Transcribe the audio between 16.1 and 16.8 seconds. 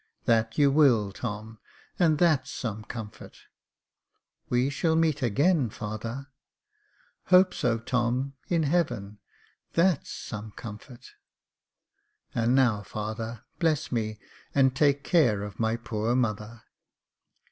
mother."